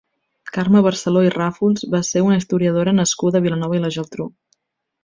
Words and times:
Carme 0.55 0.81
Barceló 0.87 1.21
i 1.27 1.33
Ràfols 1.35 1.85
va 1.93 2.01
ser 2.09 2.25
una 2.29 2.41
historiadora 2.43 2.99
nascuda 3.03 3.43
a 3.43 3.47
Vilanova 3.49 3.81
i 3.81 3.85
la 3.87 3.97
Geltrú. 3.99 4.33